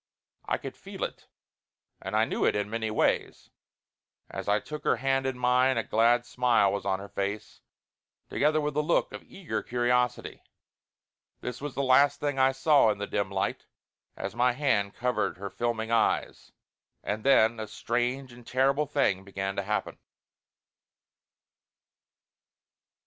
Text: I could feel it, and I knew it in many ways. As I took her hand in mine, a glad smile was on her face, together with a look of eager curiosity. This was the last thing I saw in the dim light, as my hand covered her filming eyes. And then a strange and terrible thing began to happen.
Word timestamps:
I 0.45 0.57
could 0.57 0.75
feel 0.75 1.03
it, 1.03 1.27
and 2.01 2.15
I 2.15 2.25
knew 2.25 2.43
it 2.43 2.55
in 2.55 2.71
many 2.71 2.89
ways. 2.89 3.51
As 4.31 4.49
I 4.49 4.59
took 4.59 4.83
her 4.83 4.95
hand 4.95 5.27
in 5.27 5.37
mine, 5.37 5.77
a 5.77 5.83
glad 5.83 6.25
smile 6.25 6.73
was 6.73 6.87
on 6.87 6.97
her 6.97 7.07
face, 7.07 7.61
together 8.27 8.59
with 8.59 8.75
a 8.75 8.81
look 8.81 9.11
of 9.13 9.21
eager 9.21 9.61
curiosity. 9.61 10.41
This 11.41 11.61
was 11.61 11.75
the 11.75 11.83
last 11.83 12.19
thing 12.19 12.39
I 12.39 12.51
saw 12.51 12.89
in 12.89 12.97
the 12.97 13.05
dim 13.05 13.29
light, 13.29 13.67
as 14.17 14.33
my 14.35 14.53
hand 14.53 14.95
covered 14.95 15.37
her 15.37 15.51
filming 15.51 15.91
eyes. 15.91 16.51
And 17.03 17.23
then 17.23 17.59
a 17.59 17.67
strange 17.67 18.33
and 18.33 18.43
terrible 18.47 18.87
thing 18.87 19.23
began 19.23 19.55
to 19.55 19.61
happen. 19.61 19.99